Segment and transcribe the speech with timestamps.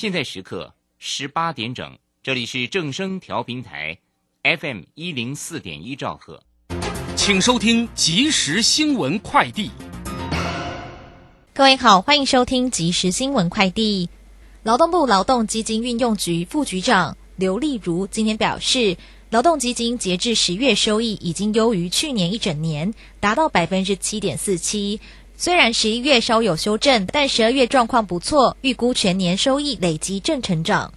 [0.00, 3.98] 现在时刻十八点整，这里是正声调频台
[4.42, 6.42] ，FM 一零四点一兆赫，
[7.16, 9.70] 请收听即时新闻快递。
[11.52, 14.08] 各位好，欢迎收听即时新闻快递。
[14.62, 18.96] 劳动部劳动基金运用局副局长刘丽如今天表示，
[19.28, 24.98] 劳动基金截至十月收益已经优于去年一整年，达到百分之七点四七。
[25.40, 30.92] 虽然十一月稍有修正，但十二月状况不错，预估全年收益累积正成长。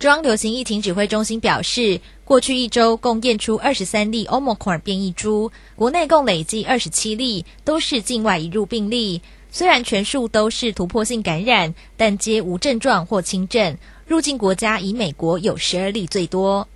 [0.00, 9.22] 中央流行疫情指挥中心表示，过去一周共验出二十三例 Omicron 变异株，国内共累计二十七例，都是境外移入病例。
[9.48, 13.78] 虽然全数都是突破性感染，但皆无症状或轻症。
[14.08, 16.66] 入境国家以美国有十二例最多。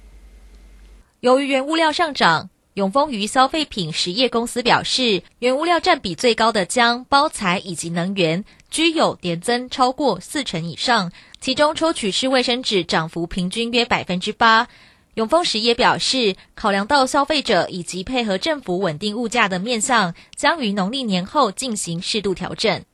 [1.19, 2.49] 由于原物料上涨。
[2.79, 11.11] 永丰余消费品实业公司表示，原物料占比最高的姜、包材以及能源，居有年增超过四成以上。
[11.41, 14.69] 其中，抽取式卫生纸涨幅平均约百分之八。
[15.15, 22.85] 永丰实业表示，考量到消费者以及配合政府稳定物价的面向，将于农历年后进行适度调整。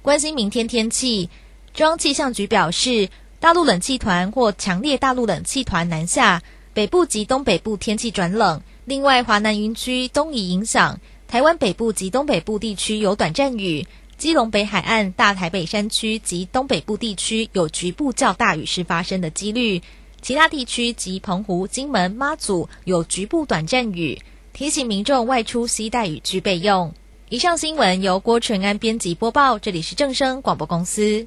[0.00, 1.28] 关心明天天气，
[1.74, 6.42] 中央气象局表示，大陆冷气团或强烈大陆冷气团南下。
[6.76, 13.86] 北部及东北部天气转冷，另外华南云区东移影响，台湾北部及东北部地区有短暂雨，
[14.18, 19.80] 基隆北海岸、大台北山区及东北部地区有局部较大雨势发生的几率，
[20.20, 24.20] 其他地区及澎湖、金门、妈祖有局部短暂雨，
[24.52, 26.92] 提醒民众外出携带雨具备用。
[27.30, 31.26] 以上新闻由郭纯安编辑播报，这里是正声广播公司。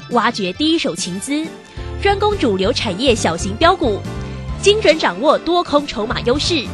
[0.11, 1.45] 挖掘第一手情资，
[2.01, 3.99] 专攻主流产业小型标股，
[4.61, 6.65] 精准掌握多空筹码优势，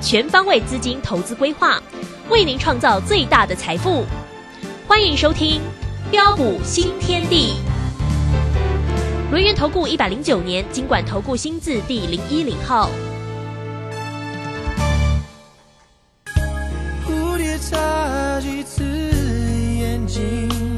[0.00, 1.82] 全方位资金投资规划，
[2.30, 4.04] 为您创造最大的财富。
[4.86, 5.60] 欢迎收听
[6.10, 7.52] 《标股新天地》。
[9.30, 12.88] 轮源投顾一百零九年经管投顾新字第零一零号。
[17.06, 18.82] 蝴蝶眨几次
[19.78, 20.77] 眼睛？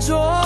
[0.00, 0.39] 没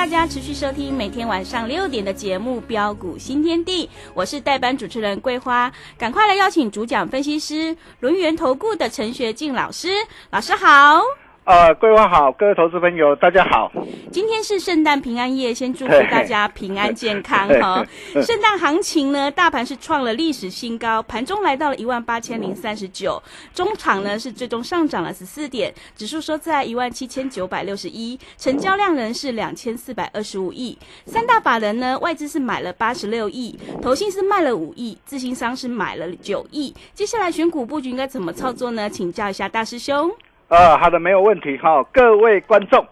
[0.00, 9.90] 大家持续收听每天晚上六点的节目《标股新天地》，我是代班主持人桂花，赶快来邀请主讲分析师轮源投顾的陈学静老师，
[10.30, 11.02] 老师好。
[11.44, 13.72] 呃，各位好，各位投资朋友，大家好。
[14.12, 17.84] 今天是圣诞平安夜，先祝福大家平安健康哈。
[18.22, 23.20] 圣诞行情呢，大盘是创了历史新高，盘中来到了一万八千零三十九，
[23.54, 30.78] 中场呢是最终上涨了十四点，指数收在一万七千九百六十一，成交量人是两千四百二十五亿。
[31.06, 36.72] 三大法人呢，外资是买了八十六亿，投信是卖了五亿，自行商是买了九亿。
[36.94, 38.88] 接下来选股布局应该怎么操作呢？
[38.88, 40.12] 请教一下大师兄。
[40.50, 41.80] 呃，好的，没有问题哈。
[41.92, 42.84] 各位观众，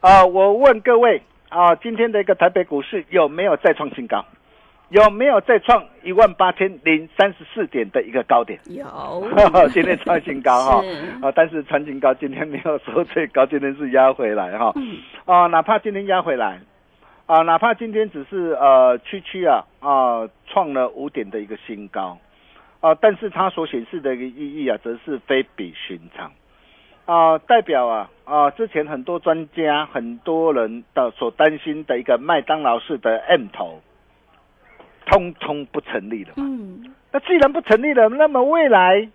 [0.00, 4.22] 啊，我问各位啊，今天的一个台北股市有没有再创新高？
[4.90, 8.60] 有没有再创一万八千零三十四点的一个高点？
[8.66, 8.84] 有，
[9.72, 10.84] 今天创新高哈。
[11.22, 14.74] 啊，但是创新高今天没有收最高，今天是压回来哈。
[15.24, 16.60] 啊，哪怕今天压回来，
[17.24, 22.18] 啊，哪怕今天只是呃区区啊啊创了五点的一个新高，
[22.80, 26.30] 啊，但是它所显示的一个意义啊，则是非比寻常。
[27.04, 33.80] 啊，代表啊啊，之前很多专家、很多人的所担心的一个麦当劳式的 M 头，
[35.06, 36.44] 通通不成立了嘛。
[36.46, 39.08] 嗯，那既然不成立了，那么未来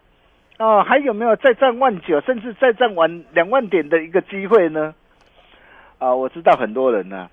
[0.57, 4.93] 啊，还有没有再赚万九，甚至再赚完两万点的一个机会呢？
[5.97, 7.29] 啊，我知道很多人呢，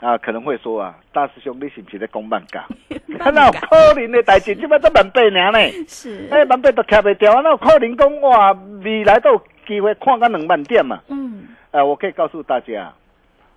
[0.00, 2.62] 啊，可能会说啊，大师兄你是不是在讲慢讲？
[3.34, 5.58] 那有可能的代志，这么都万八年呢？
[5.88, 8.52] 是，哎，万八都卡不掉，那有可能讲哇，
[8.84, 9.40] 未来都。
[9.68, 12.92] 机会看个两万点嘛，嗯，呃，我可以告诉大家，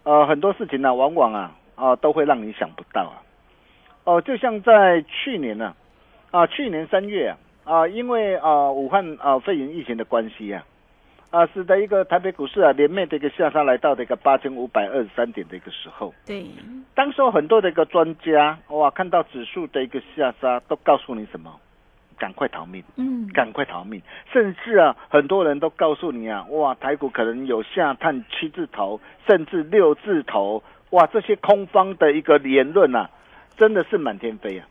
[0.03, 3.23] 呃，很多事情呢，往往啊，啊，都会让你想不到啊，
[4.03, 5.73] 哦，就像在去年呢，
[6.31, 10.65] 啊，去年三月啊，啊，因为啊，武汉啊肺炎疫情的关系啊，
[11.29, 16.45] 啊，使得一个台北股市啊连面的一个下杀来到的一个八千五百二十三点的一个时候，对，
[16.93, 21.49] 当时很多的一个专家哇，看到指数的一个下杀，都告诉你什么？
[22.21, 22.83] 赶快逃命！
[22.97, 23.99] 嗯，赶快逃命！
[24.31, 33.09] 甚至啊，很多人都告诉你啊，哇，台股可能有下探七字头，甚至六字头，哇，这些空方的一个言论啊，
[33.57, 34.67] 真的是满天飞啊！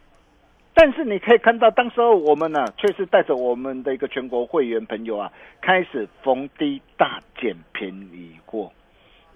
[0.75, 8.71] 但是你可以看到，当时候我们呢，却是带着我们的一个全国会员朋友啊，开始逢低大捡便宜货。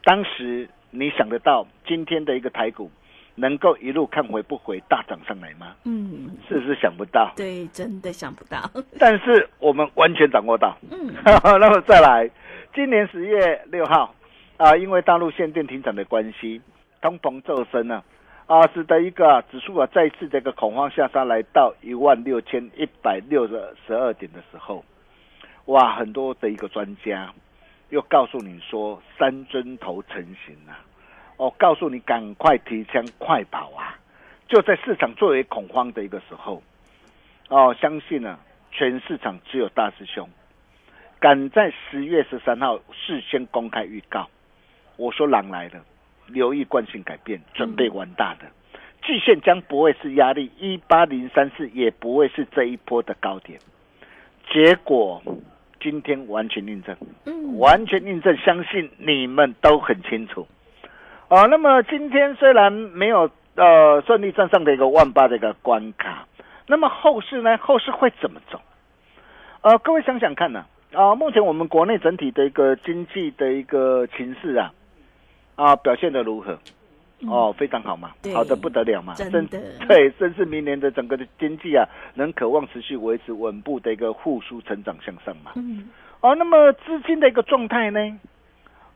[0.04, 2.88] 当时你想得到今天的一个台股？
[3.36, 5.74] 能够一路看回不回大涨上来吗？
[5.84, 7.32] 嗯，是不是想不到？
[7.36, 8.58] 对，真的想不到。
[8.98, 10.76] 但是我们完全掌握到。
[10.90, 12.30] 嗯， 那么再来，
[12.74, 14.14] 今年十月六号
[14.56, 16.60] 啊，因为大陆限电停产的关系，
[17.02, 18.04] 通膨骤升呢，
[18.46, 24.84] 啊，使得一个指数啊再次这个恐慌下杀，来到一万六千一百六十十二点的时候，
[25.66, 27.32] 哇，很多的一个专家
[27.90, 30.76] 又告诉你说，三尊头成型了。
[31.36, 33.98] 我告诉你，赶快提枪快跑啊！
[34.48, 36.62] 就在市场最为恐慌的一个时候，
[37.48, 38.38] 哦，相信呢，
[38.70, 40.28] 全市场只有大师兄
[41.18, 44.28] 敢在十月十三号事先公开预告。
[44.96, 45.84] 我说狼来了，
[46.28, 48.46] 留意惯性改变，准备玩大的。
[49.04, 53.58] 季线将不会是压力，一八零三四也不会是这一波的高点。
[54.52, 55.22] 结果
[55.80, 56.96] 今天完全印证，
[57.26, 60.46] 嗯，完全印证，相信你们都很清楚。
[61.28, 66.26] 啊，那么今天虽然没有呃顺利站上的一个万八的一个关卡，
[66.66, 67.56] 那么后市呢？
[67.58, 68.60] 后市会怎么走？
[69.62, 74.72] 呃，各位想想看呢，啊，目前我们国内整体的一个经济的一个情势啊，
[75.56, 76.58] 啊，表现的如何？
[77.26, 85.52] 哦，非常好嘛，好的不得了嘛，真的，对，甚至明年的整个的经济啊，能渴望持续维持稳步的一个复苏成长向上嘛。
[85.54, 85.88] 嗯，
[86.20, 88.00] 哦，那么资金的一个状态呢？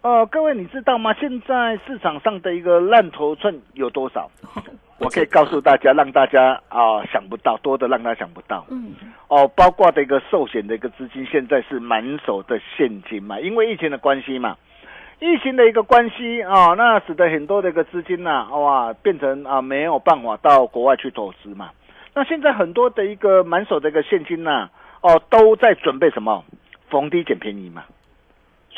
[0.00, 1.12] 呃，各位你知道吗？
[1.14, 4.30] 现在市场上的一个烂头寸有多少？
[4.98, 8.64] 我可以告诉大家，让大家啊想不到，多的让他想不到。
[8.70, 8.92] 嗯，
[9.28, 14.56] 哦，包括的一个寿险的一个资金，现在是满手的现金嘛，因为疫情的关系嘛，
[15.20, 21.70] 疫情的一个关系啊，那使得很多的一个资金呐，哇，变成啊没有办法到国外去投资嘛。
[22.14, 24.68] 那现在很多的一个满手的一个现金呐，
[25.00, 26.44] 哦，都在准备什么？
[26.88, 27.84] 逢低捡便宜嘛。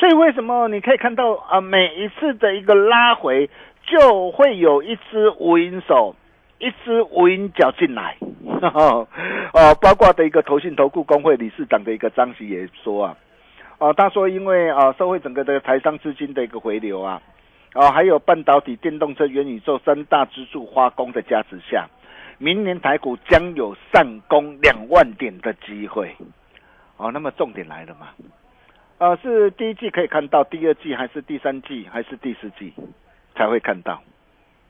[0.01, 1.61] 所以为什么你可以看到啊？
[1.61, 3.47] 每一次的一个拉回，
[3.85, 6.15] 就会有一只无影手、
[6.57, 8.17] 一只无影脚进来。
[8.73, 9.07] 哦，
[9.79, 13.17] 包括的一个投信投顾工会理事长的一个张喜也说啊，
[13.77, 17.21] 哦，他说因为啊，社会整个的台商资金的一个回流啊，
[17.75, 21.87] 哦，还有半导体、电动车、元宇宙三大支柱花工的加持下，
[22.39, 26.15] 明年台股将有上攻两万点的机会。
[26.97, 28.07] 哦，那么重点来了嘛？
[29.01, 32.71] 啊，是第一季可以看到，第二季还是第三季还是第四季
[33.33, 33.99] 才会看到？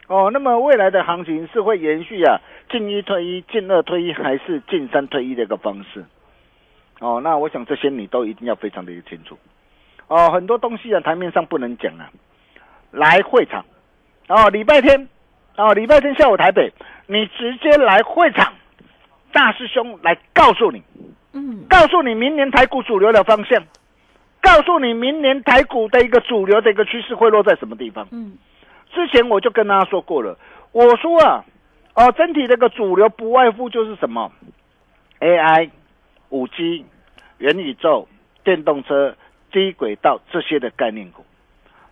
[0.07, 6.05] 哦，那么未来的行情是会延续啊，进一退一，进二退一，还是进三退一的一个方式？
[7.01, 9.37] 哦，那我想这些你都一定要非常的清楚。
[10.07, 12.09] 哦，很多东西啊，台面上不能讲啊。
[12.91, 13.65] 来会场，
[14.29, 15.09] 哦，礼拜天，
[15.57, 16.71] 哦，礼拜天下午台北，
[17.07, 18.53] 你直接来会场，
[19.33, 20.81] 大师兄来告诉你，
[21.33, 23.61] 嗯，告诉你明年台股主流的方向，
[24.41, 28.07] 告诉你明年台股的一个主流的一个趋势会落在什么地方。
[28.11, 28.37] 嗯，
[28.93, 30.37] 之前我就跟大家说过了，
[30.71, 31.45] 我说啊，
[31.95, 34.31] 哦，整体这个主流不外乎就是什么
[35.19, 35.69] ，AI、
[36.29, 36.85] 五 G、
[37.37, 38.07] 元宇宙、
[38.43, 39.15] 电动车、
[39.51, 41.23] 低轨道这些的概念股。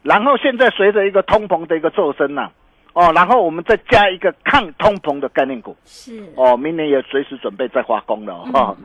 [0.02, 2.52] 然后现在随着一个通膨的一个骤升呐、
[2.94, 8.76] 哦，然后我们再加一个抗通膨的概念股，是，哦，明年也随时准备再发工了哦。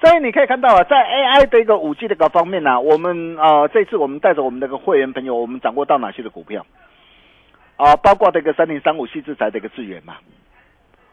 [0.00, 6.66] 所以你可以看到啊，在 AI 的一个五 G 的一个方面呢、啊，我们呃这次我们带着我们那个会员朋友，我们掌握到哪些的股票
[7.76, 7.96] 啊？
[7.96, 10.16] 包括这个三零三五细制裁的一个资源嘛。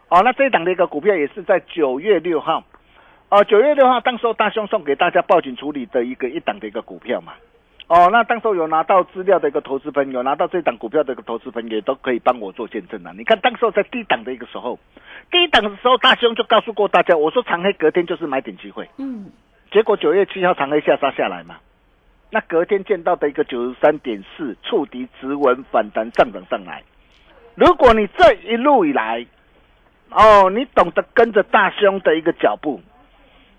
[0.08, 2.62] 哦，那这一档的一个股票也是在九月六号，
[3.30, 7.32] 哦，九月六号当时候大兄送给大家报警处理的一个一档的一个股票嘛。
[7.92, 13.12] 哦，那当时候有拿到资料的一个投资朋友，拿到这档股票的一个投资朋友，都可以帮我做见证啊。
[13.14, 14.78] 你看，当时候在低档的一个时候，
[15.30, 18.88] 低档的时候，大兄就告诉过大家，我说长黑隔天就是买点机会。
[18.96, 19.30] 嗯，
[19.70, 21.56] 结果九月七号长黑下杀下来嘛，
[22.30, 26.82] 那隔天见到的一个九十三点四触底直稳反弹上涨上来。
[27.56, 29.26] 如果你这一路以来，
[30.08, 32.80] 哦，你懂得跟着大兄的一个脚步，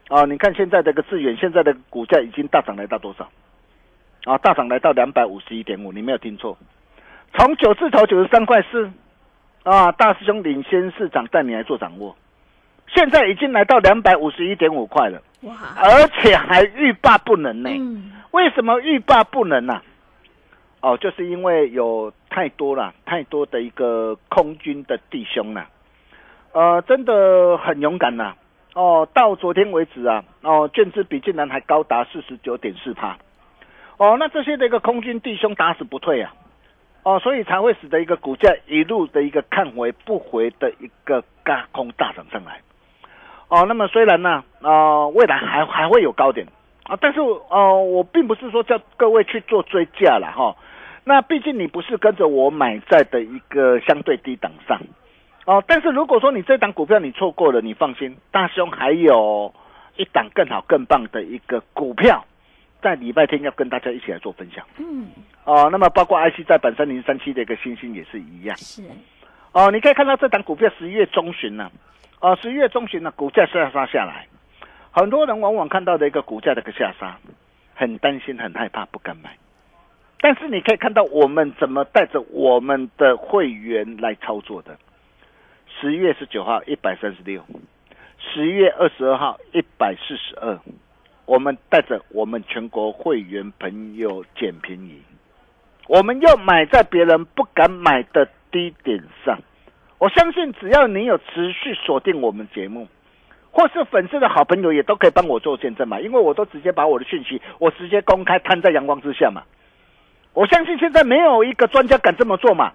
[0.10, 3.30] 哦，你看现在这个致远现在的股价已经大涨来到多少？
[4.26, 6.58] 啊，大涨来到两百五十一点五，你没有听错，
[7.34, 8.90] 从九字头九十三块四，
[9.64, 12.16] 啊，大师兄领先市场带你来做掌握，
[12.88, 15.22] 现在已经来到两百五十一点五块了。
[15.42, 19.82] 哇，而且还欲罢不能呢、嗯，为什么欲罢不能呢、
[20.80, 25.68] 哦，就是因为有太多了，太多的一个空军的弟兄了，
[26.54, 28.34] 呃，真的很勇敢呐、
[28.74, 33.18] 哦，到昨天为止啊，哦，卷资比竟然还高达四十九点四帕。
[33.98, 36.34] 哦，那这些的一个空军弟兄打死不退啊。
[37.04, 42.62] 哦，所以才会使得一个股价一路的一个看回不回的一个嘎空大涨上来。
[43.50, 46.48] 哦，那么虽然呢，呃，未来还还会有高点
[46.86, 50.56] 啊，但是呃，我并不是说叫各位去做追价了哈。
[51.04, 54.80] 那毕竟你不是跟着我买在的一个相对低档上
[55.46, 55.62] 哦。
[55.68, 59.54] 但是如果说你这档股票你错过了，你放心，大兄还有
[59.98, 62.24] 一档更好更棒的一个股票，
[62.84, 65.08] 在礼拜天要跟大家一起来做分享嗯，
[65.46, 65.70] 哦。
[65.72, 68.56] 那么包括 IC 在本三零三七的一个星星也是一样。
[68.58, 68.84] 是，
[69.54, 71.72] 哦，你可以看到这档股票十一月中旬呢、
[72.20, 74.28] 哦，十一月中旬呢、股价下杀下来，
[74.92, 77.18] 很多人往往看到的一个股价的一个下杀，
[77.74, 79.38] 很担心、很害怕，不敢买。
[80.20, 84.78] 但是你可以看到我们怎么带着我们的会员来操作的。
[85.82, 87.44] 十一月十九号一百三十六，
[88.20, 90.58] 十一月二十二号一百四十二，
[91.26, 95.02] 我们带着我们全国会员朋友捡便宜，
[95.88, 99.40] 我们又买在别人不敢买的低点上。
[100.00, 102.90] 我相信只要你有持续锁定我们节目，
[103.52, 109.44] 或是粉丝的好朋友也都可以帮我做见证嘛，因为我都直接把我的讯息我直接公开摊在阳光之下嘛。
[110.34, 112.74] 我相信现在没有一个专家敢这么做嘛。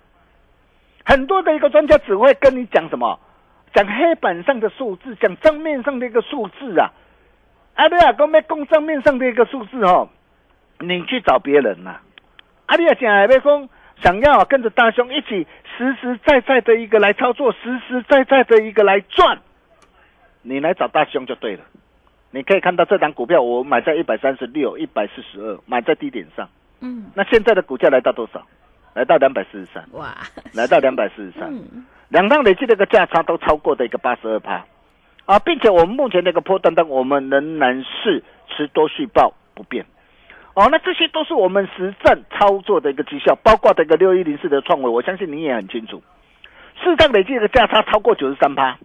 [1.05, 3.21] 很多的一个专家只会跟你讲什么，
[3.75, 6.91] 讲黑板上的数字，讲账面上的一个数字啊。
[7.79, 10.09] 啊，对啊，讲要供账面上的一个数字哦，
[10.81, 12.01] 你去找别人呐、
[12.67, 12.75] 啊。
[12.77, 13.69] 你也讲要讲
[14.03, 19.39] 想要跟着大兄一起实实在在的一个来操作，实实在在的一个来赚，
[20.43, 21.63] 你来找大兄就对了。
[22.33, 26.49] 你可以看到这档股票，我买在一百三十六、一百四十二，买在低点上。
[26.81, 28.45] 嗯，那现在的股价来到多少？
[28.95, 30.17] 来到两百四十三，哇，
[30.53, 34.65] 来到两百四十三，嗯，两趟累计的一个价差都超过的一个八十二趴
[35.29, 39.85] 啊，并且我们目前那个波段单，我们仍然是持多续报不变。
[40.55, 46.03] 哦，那这些都是我们实战操作的一个绩效，包括这个六一零四的创维，我相信你也很清楚，
[46.83, 48.79] 市场累计的价差超过九十三趴。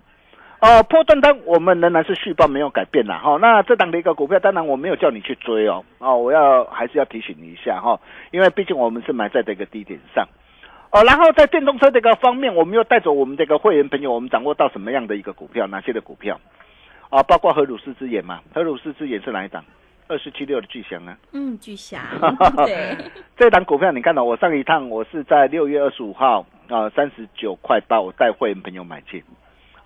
[0.60, 8.00] 哦，波段单我们仍然是续报没有改变啦，哈、那这档的一个股票，当然我没有叫你去追哦，哦，我要还是要提醒你一下哈、哦，
[8.32, 10.28] 因为毕竟我们是买在这个低点上，
[10.94, 16.40] 哦，然后在电动车这个方面，我们又带着我们这个会员朋友，我们掌握到什么样的一个股票，哪些的股票，
[17.10, 19.66] 啊，包括荷鲁斯之眼嘛，荷鲁斯之眼是哪一档？
[20.08, 22.04] 二四七六的巨翔啊，嗯，巨侠，
[22.68, 22.96] 对，
[23.36, 29.24] 这档股票你看到、我上一趟我是在六月二十五号啊三十九块八，我带会员朋友买进。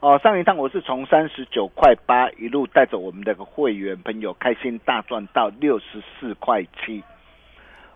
[0.01, 7.01] 哦，上一趟我是从三十九块八一路带着我们的会员朋友开心大赚到六十四块七。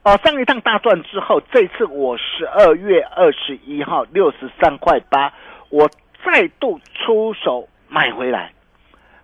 [0.03, 5.31] 哦，上一趟大赚之后，这次我十二月二十一号六十三块八，
[5.70, 5.88] 我
[6.25, 8.51] 再度出手买回来，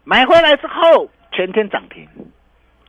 [0.03, 2.07] 买回来之后全天涨停，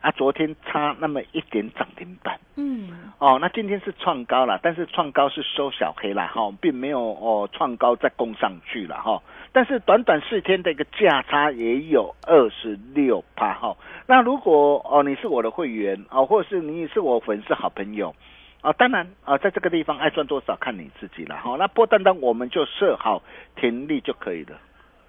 [0.02, 2.38] 啊，昨天差那么一点涨停板。
[2.56, 13.76] 嗯，哦，那今天是创高了，但是创高是收小黑了，哈、并没有哦创高再攻上去了哈、但是短短四天的一个价差也有二十六趴哈。
[14.06, 18.14] 那如果哦你是我的会员哦，或者是你是我粉丝好朋友
[18.60, 23.22] 啊、当然啊、在这个地方爱赚多少看你自己了哈、那波单单我们就设好
[23.54, 24.58] 停利就可以了。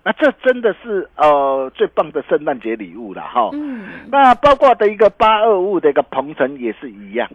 [0.03, 3.49] 那这真的是呃最棒的圣诞节礼物了哈。
[3.53, 7.27] 嗯，那包括的一个八二五的一个鹏程也是一样。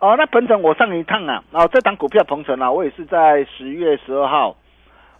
[0.00, 4.56] 哦，那鹏程我上一趟啊，哦，这档股票鹏程啊，我也是在十月十二号，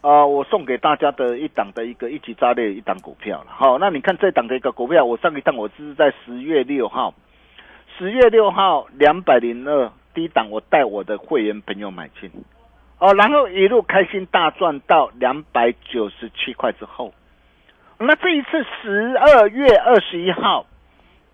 [0.00, 3.47] 啊、我送给大家的一档的一个一级炸裂一档股票了。
[3.49, 7.12] 好、那你看这档的一个股票，我上一趟我是在十月六号，
[7.99, 12.31] 十月六号两百零二低档，我带我的会员朋友买进，
[12.99, 17.12] 哦，然后一路开心大赚到两百九十七块之后，
[17.99, 20.64] 那这一次十二月二十一号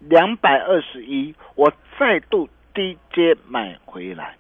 [0.01, 4.37] 两百二十一，我再度低阶买回来，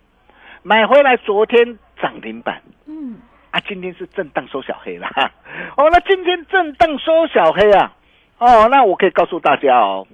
[0.62, 3.16] 买回来昨天涨停板，嗯，
[3.54, 5.08] 啊，今天是震荡收小黑啦。
[5.78, 7.94] 哦，那今天震荡收小黑啊，
[8.38, 10.04] 哦，那我可以告诉大家哦，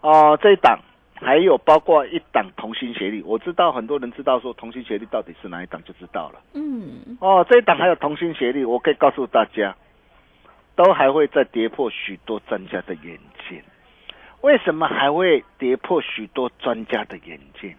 [0.00, 0.80] 哦，这一档
[1.14, 6.40] 还有包括一档同心协力，我知道很多人知道说同心协力到底是哪一档就知道了。
[6.54, 9.76] 嗯，哦，这一档还有同心协力，我可以告诉大家，
[10.74, 13.16] 都还会再跌破许多专家的眼
[13.48, 13.62] 镜。
[14.40, 17.72] 为什么还会跌破许多专家的眼镜？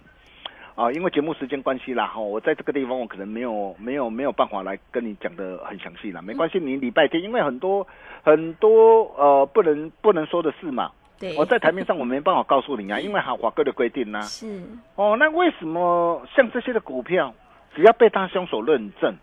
[0.75, 7.86] 啊，因为节目时间关系啦，哈，我在这个地方我可能没有没有没有办法来跟你讲的很详细啦，没关系，你礼拜天，因为很多
[8.24, 14.63] 很多呃不能不能说的事嘛，对，我在台面上我没办法告诉你啊， 因为哈华哥的规定呐、是，
[14.96, 17.36] 哦，那为什么像这些的股票，
[17.75, 19.15] 只要被大凶手认证，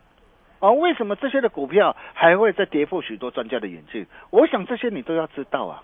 [0.61, 4.07] 哦，为什么这些的股票还会再跌破许多专家的眼镜？
[4.31, 5.83] 我想这些你都要知道啊。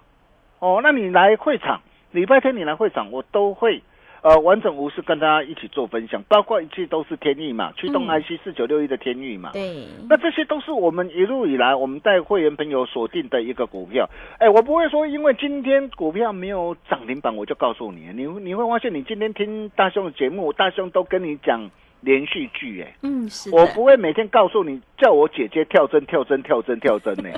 [0.61, 1.83] 哦，那你来会场，
[2.13, 3.83] 礼拜天你来会场，我都会
[4.27, 8.21] 呃完整无私跟大家一起做分享，包括一切都是天意嘛，驱动嗯。
[8.21, 9.51] IC 四九六一的天意嘛。
[9.53, 14.11] 对，那这些都是我们一路以来我们带会员朋友锁定的一个股票。
[14.41, 27.31] 哎，我不会说因为今天股票没有涨停板，我就告诉你，你你会发现你今天听大兄的节目，大兄都跟你讲连续剧，哎，嗯，是的，我不会每天告诉你叫我姐姐跳针跳针跳针跳针 呢。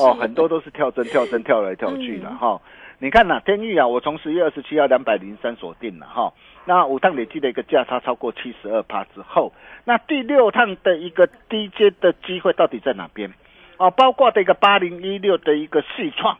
[0.00, 2.36] 哦，很多都是跳针跳针跳来跳去的嗯。
[2.36, 2.60] 哈、
[3.02, 6.32] 你看呐、天域啊，我从十月二十七号两百零三锁定了哈。
[6.66, 9.52] 那五趟累计的一个价差超过七十二趴之后，
[9.84, 13.34] 那第六趟的一个低阶的机会到底在哪边？
[13.76, 16.38] 哦，包括的一个八零一六的一个细创，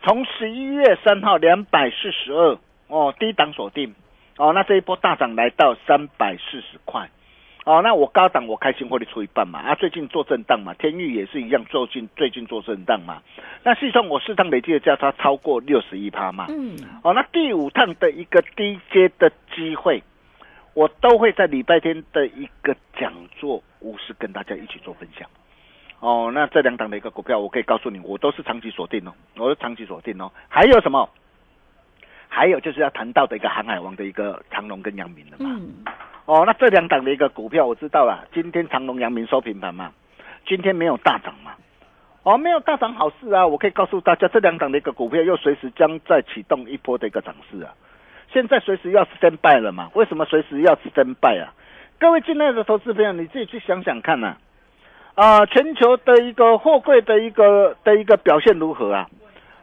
[0.00, 2.56] 从十一月三号两百四十二
[2.86, 3.96] 哦低档锁定
[4.36, 7.10] 哦，那这一波大涨来到三百四十块。
[7.68, 13.22] 哦，那我高档我开心获利出一半嘛，啊，最近做震荡嘛，天域也是一样，最近最近做震荡嘛，
[13.62, 20.02] 那事实上我四趟累计的价差超过六十一趴嘛，嗯，哦，那第五趟的一个低阶的机会，
[20.72, 25.28] 我都会在礼拜天的一个讲座无私跟大家一起做分享。
[26.00, 30.32] 哦，那这两档的一个股票，我可以告诉你，我都是长期锁定哦，我是长期锁定哦。
[30.48, 31.06] 还有什么？
[32.28, 35.50] 还有就是要谈到的一个航海王的一个长隆跟阳明的嘛。
[35.58, 35.84] 嗯，
[36.28, 39.90] 哦，那这两档的一个股票我知道了，今天长隆、阳明收平盘嘛，
[40.46, 41.52] 今天没有大涨嘛。
[42.22, 43.46] 哦，没有大涨好事啊！
[43.46, 47.72] 我可以告诉大家，这两档的一个股票又随时将再启动一波的一个涨势啊！
[48.30, 49.90] 现在随时要 stand by 了嘛？
[49.94, 51.54] 为什么随时要 stand by 啊？
[51.98, 54.36] 各位进来的投资朋友，你自己去想想看呐、
[55.14, 55.46] 啊！
[55.46, 59.08] 全球的一个货柜的一个的一个表现如何啊？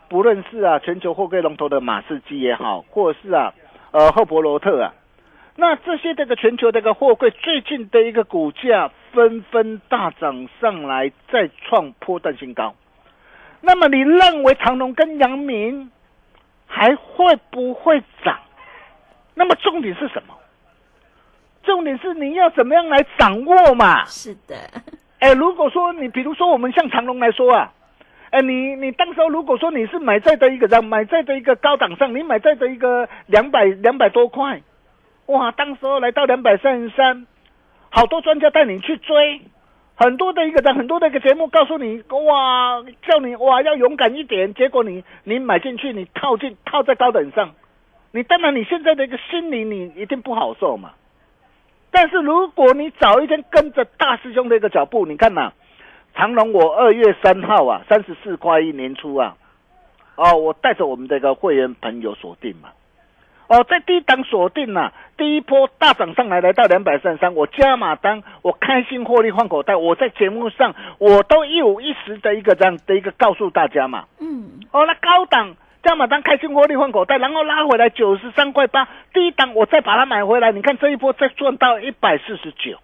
[0.10, 3.54] 不论是啊全球货柜龙头的马士基也好，或者是啊
[3.92, 4.92] 呃赫伯罗特啊，
[5.56, 12.76] 那这些这个全球这个货柜最近的一个股价纷纷大涨上来，再创波段新高。
[13.62, 15.90] 那么你认为长隆跟阳明
[16.68, 18.38] 还会不会涨？
[19.34, 20.36] 那么重点是什么？
[21.64, 24.06] 重点是你要怎么样来掌握嘛？
[24.06, 24.56] 是的，
[25.20, 27.72] 哎，如果说你比如说我们像长隆来说啊，
[28.30, 34.62] 哎，你你当时候如果说你是买在的一个买在的一个高档上，你买在的一个两百两百多块，
[35.28, 37.26] 哇，当时候来到两百三十三，
[37.90, 39.42] 好多专家带你去追，
[39.96, 47.54] 很多的一个很多的一个节目告诉你，哇，叫你哇要勇敢一点，结果你你买进去，你套进套在高等上，
[48.12, 50.92] 你当然你现在的一个心理你一定不好受嘛。
[51.90, 55.54] 但是如果你早一天跟着大师兄的一个脚步，你看呐、
[56.14, 59.38] 长隆我二月三号啊，三十四块一年初啊，
[60.18, 62.70] 哦，我带着我们这个会员朋友锁定嘛，
[63.48, 82.80] 哦，在低档锁定了、第一波大涨上来来到两百三十三，我加码单，我开心获利换口袋，我在节目上我都一五一十的一个这样的一个告诉大家嘛，嗯，哦，那高档加码单开心获利换口袋，然后拉回来九十三块八，第一档我再把它买回来，你看这一波再赚到一百四十九，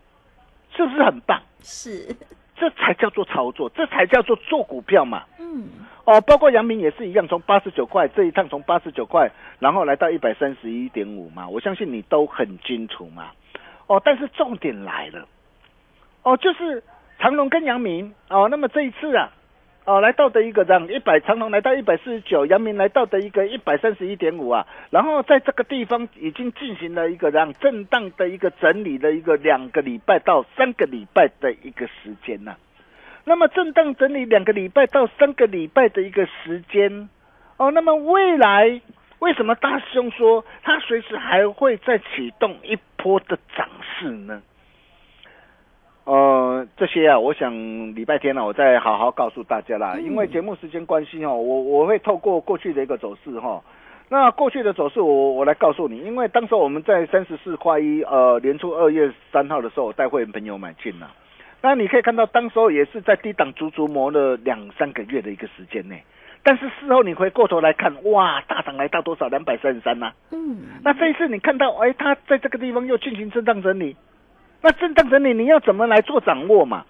[0.76, 1.42] 是不是很棒？
[1.64, 2.16] 是，
[2.56, 5.24] 这才叫做操作，这才叫做做股票嘛。
[5.40, 5.68] 嗯，
[6.04, 13.32] 哦，包括阳明也是一样，从八十九块这一趟从八十九块，然后来到一百三十一点五嘛，我相信你都很清楚嘛。
[13.88, 15.28] 哦，但是重点来了，
[16.24, 16.82] 哦，就是
[17.20, 19.30] 长隆跟阳明哦，那么这一次啊，
[19.86, 32.56] 哦，来到的一个这样一百，长隆来到一百四十九，阳明来到的一个一百三十一点五啊，然后在这个地方已经进行了一个这样震荡的一个整理的一个两个礼拜到三个礼拜的一个时间呐、
[33.24, 37.10] 那么震荡整理两个礼拜到三个礼拜的一个时间，
[37.58, 38.82] 哦，那么未来
[39.20, 44.42] 为什么大师兄说他随时还会再启动一波的涨势呢？
[46.04, 47.54] 呃，这些啊，我想
[47.94, 49.98] 礼拜天呢、我再好好告诉大家啦。
[50.00, 53.62] 因为节目时间关系哦，我我会透过过去的一个走势哈、
[54.10, 61.08] 那过去的走势我我来告诉你，因为当时我们在三十四块一，呃，年初二月三号的时候，我带会员朋友买进了。
[61.62, 66.04] 那你可以看到，当时候也是在低档足足磨了两三个月的一个时间内，
[66.44, 69.28] 但是事后你回过头来看，哇，大涨来到多少？
[69.28, 70.12] 两百三十三呐。
[70.32, 73.96] 嗯，那这一次你看到，哎，它在这个地方又进行震荡整理，
[74.62, 76.86] 那震荡整理你要怎么来做掌握嘛？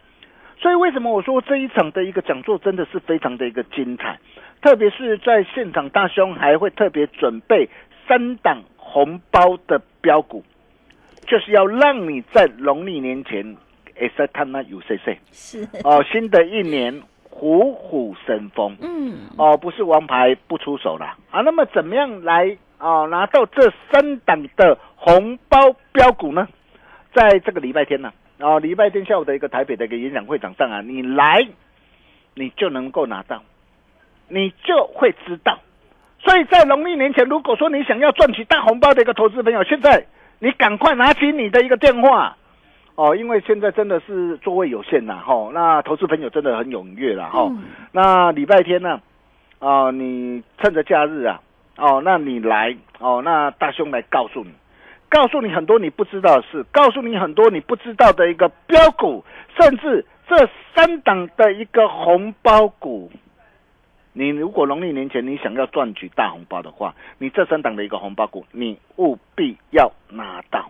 [0.57, 4.19] 所以为什么我说这一场的一个讲座真的是非常的一个精彩，
[4.61, 7.67] 特别是在现场大兄还会特别准备
[8.07, 10.45] 三档红包的标股，
[11.25, 13.57] 就是要让你在农历年前，
[14.01, 18.75] 哎，在他那有 C C 是，哦，新的一年虎虎生风。
[18.81, 21.41] 嗯，哦，不是王牌不出手了啊。
[21.41, 25.57] 那么怎么样来啊拿到这三档的红包
[25.91, 26.47] 标股呢？
[27.13, 31.47] 在这个礼拜天呢、啊，礼拜天下午的一个台北的一个演讲会场上啊，你来，
[32.33, 33.43] 你就能够拿到，
[34.29, 35.59] 你就会知道。
[36.17, 40.05] 所以在农历年前，如果说你想要赚取大红包的一个投资朋友，现在
[40.39, 42.35] 你赶快拿起你的一个电话。
[43.01, 49.01] 哦，因为现在真的是座位有限呐，哈、那投资朋友真的很踊跃了，哈、嗯那礼拜天呢、
[49.57, 51.41] 啊，你趁着假日啊，
[51.77, 54.51] 哦，那你来，哦，那大兄来告诉你，
[55.09, 59.25] 告诉你很多你不知道的事，告诉你很多你不知道的一个标股，
[59.59, 63.11] 甚至这三档的一个红包股。
[64.13, 70.69] 你如果农历年前你想要赚取大红包的话，你这三档的一个红包股，你务必要拿到。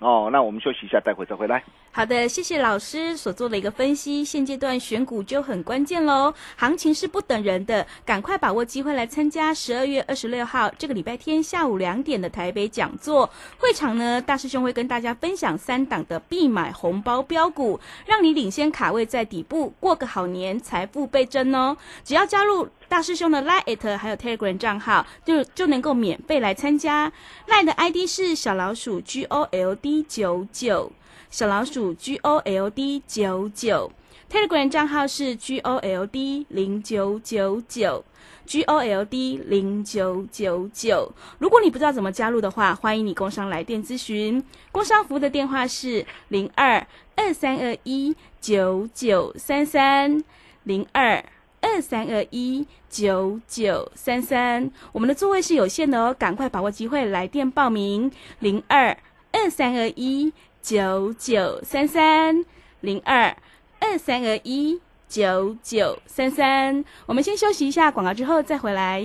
[0.00, 1.62] 哦，那我们休息一下，待会再回来。
[1.92, 4.24] 好的，谢谢老师所做的一个分析。
[4.24, 14.22] 现阶段选股就很关键喽，行情是不等人的，赶快把握机会来参加十二月二十六号这个礼拜天下午两点的台北讲座会场呢。
[14.22, 21.76] 大师兄会跟大家分享三档的必买红包标股，让你领先卡位在底部，过个好年，财富倍增哦。
[22.04, 27.10] 只要加入大师兄的 Line 还有 Telegram 账号，就就能够免费来参加。
[27.46, 30.90] Line 的 ID 是小老鼠 G O L D 九九。
[31.30, 33.92] 小老鼠 G O L D 九九
[34.28, 38.04] ，Telegram 账号是 G O L D 零九九九
[38.44, 41.12] ，G O L D 零九九九。
[41.38, 44.44] 如果你不知道怎么加入的话，欢迎你工商来电咨询。
[44.72, 50.24] 工商服务的电话是零二二三二一九九三三
[50.64, 51.24] 零二。
[51.60, 58.96] 二三二一九九三三，我们的座位是有限的哦，赶快把握机会来电报名零二
[59.32, 62.44] 二三二一九九三三
[62.80, 63.36] 零二
[63.78, 66.84] 二三二一九九三三。
[67.06, 69.04] 我们先休息一下广告，之后再回来。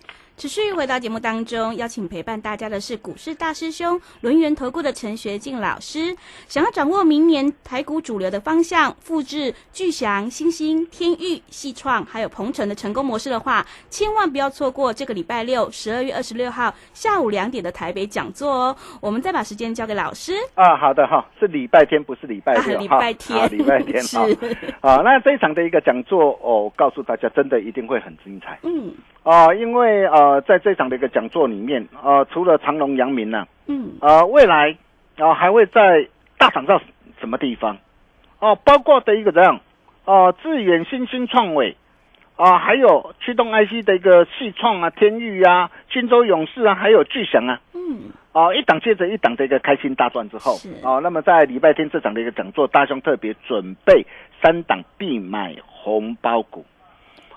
[0.41, 6.15] 持续回到节目当中，邀请陪伴大家的是股市大师兄轮源投顾的陈学进老师。
[6.47, 18.75] 想要掌握明年台股主流的方向，复制巨祥、星星、天域、细创还有鹏程的成功模式的话，千万不要错过这个礼拜六十二月二十六号下午两点的台北讲座哦。
[18.99, 20.33] 我们再把时间交给老师。
[20.55, 24.25] 啊，好的哈，是礼拜天，不是礼拜六，啊礼拜天礼拜天是哈。
[24.81, 28.57] 啊，那这一场的一个讲座哦，告诉大家，真的一定会很精彩。
[28.63, 28.91] 嗯
[29.23, 34.77] 啊，因为呃，在这场的一个讲座里面，呃，除了长隆、阳明呢、嗯呃，未来
[35.17, 36.81] 啊、还会在大涨到
[37.19, 37.77] 什么地方？
[38.39, 39.59] 哦、包括的一个这样？
[40.05, 41.75] 哦、致远、新兴、创伟
[42.35, 47.59] 啊、还有驱动 IC 的一个系创啊、天域啊、金州勇士啊，还有巨翔啊。
[47.73, 54.05] 嗯哦，一档接着一档的一个开心大赚之后是，哦，那么在礼拜天这场的一个讲座，大兄特别准备
[54.41, 56.65] 三档必买红包股。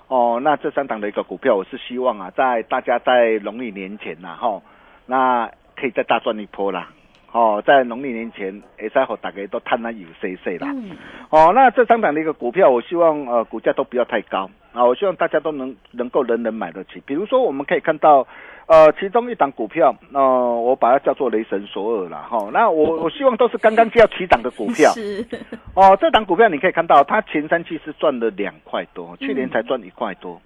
[0.07, 4.61] 哦，那这三档的一个股票，我是希望啊，在大家在农历年前呐、哈、
[5.07, 6.89] 那可以再大赚一波啦。
[7.31, 10.71] 哦，在农历年前，哎，再和大家都探那有 C C 啦。
[10.71, 10.91] 嗯
[11.29, 17.01] 哦，那这三档的一个股票，我希望呃股价都不要太高啊，我希望大家都能能够人人买得起。
[17.05, 18.27] 比如说，我们可以看到，
[18.67, 24.91] 呃，其中一档股票，呃，我把它叫做雷神索尔了，哈、那我 我希望都是刚刚要起涨的股票。
[24.91, 25.25] 是
[25.73, 30.41] 哦，这档股票你可以看到，它前三期是赚了两块多，去年才赚一块多，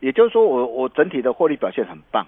[0.00, 2.24] 也就是说我我整体的获利表现很棒。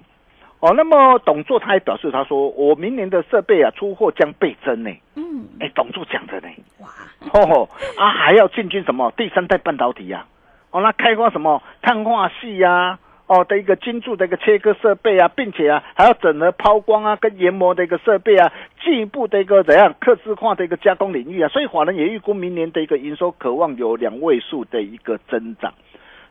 [0.59, 4.91] 哦，那么董座他也表示，他说我明年的设备啊出货将倍增呢。
[5.15, 6.49] 嗯哎，董座讲的呢。
[6.81, 6.89] 哇
[7.33, 7.67] 哦
[7.97, 10.27] 啊，还要进军什么第三代半导体呀、
[10.71, 18.53] 哦，那开发什么碳化系呀、哦的一个精铸的一个切割设备啊，并且啊还要整合抛光啊跟研磨的一个设备啊，
[18.83, 25.73] 进一步的一个怎样刻字化的一个加工领域啊，所以华人也预估明年的一个营收渴望有两位数的一个增长，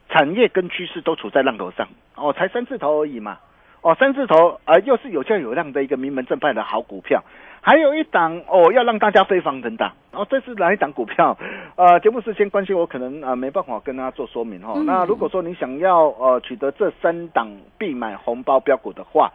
[0.10, 3.38] 产业跟趋势都处在浪头上哦，才三字头而已嘛。
[3.82, 7.24] 哦，三字头，呃，又是有价有量的一个名门正派的好股票，
[7.62, 9.94] 还有一档哦，要让大家飞黄腾达。
[10.12, 11.38] 哦，这是哪一档股票？
[11.76, 14.74] 呃，节目时间关系，我可能呃没办法跟大家做说明哈、哦。
[14.78, 19.32] 嗯那如果说你想要呃取得这三档必买红包标股的话，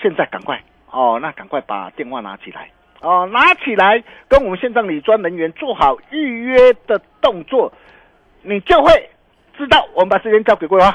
[0.00, 7.72] 现在赶快哦，那赶快把电话拿起来哦，拿起来跟我们线上理专人员做好预约的动作，
[8.42, 9.08] 你就会
[9.56, 9.86] 知道。
[9.94, 10.92] 我们把时间交给桂花。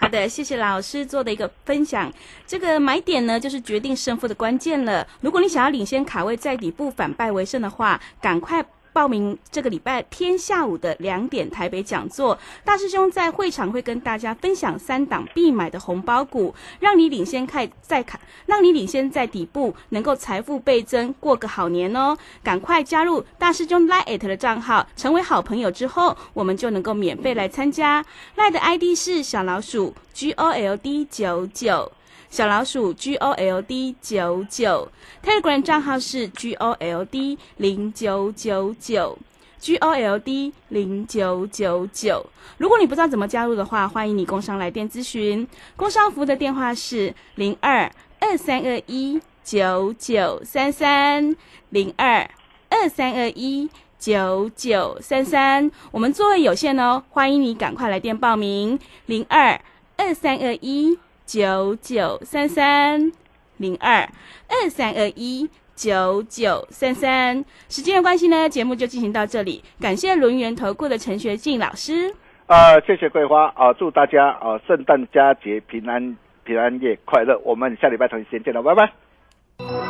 [0.00, 2.10] 好的，谢谢老师做的一个分享。
[2.46, 5.06] 这个买点呢，就是决定胜负的关键了。
[5.20, 8.64] 如果你想要领先卡位，在底部反败为胜的话，赶快。
[8.92, 22.16] 报名这个礼拜天下午的两点台北讲座，大师兄在会场会跟大家分享三档必买的红包股，让你领先看在看，让你领先在底部，能够财富倍增，过个好年哦！
[22.42, 28.04] 赶快加入大师兄 Lite 的账号，成为好朋友之后，我们就能够免费来参加。
[28.36, 31.92] Lite 的 ID 是小老鼠 G O L D 九九。
[32.30, 34.88] 小老鼠 G O L D 九九
[35.20, 39.18] ，Telegram 账号是 G O L D 零九九九
[39.58, 42.24] ，G O L D 零九九九。
[42.56, 45.46] 如果你不知道怎么加入的话，欢迎你工商来电咨询。
[45.74, 47.90] 工商服务的电话是零二
[48.20, 51.34] 二三二一九九三三
[51.70, 52.30] 零二
[52.68, 53.68] 二三二一。
[53.98, 59.60] 九九三三，我们座位有限哦，欢迎你赶快来电报名，零二
[59.98, 60.98] 二三二一。
[61.30, 63.12] 九九三三
[63.58, 64.00] 零二
[64.48, 67.44] 二三二一九九三三。
[67.68, 69.62] 时间的关系呢，节目就进行到这里。
[69.80, 72.12] 感谢轮圆投顾的陈学静老师。
[72.48, 77.40] 呃，谢谢桂花啊、祝大家啊、圣诞佳节平安平安夜快乐。
[77.44, 79.89] 我们下礼拜同一时间见了，拜拜。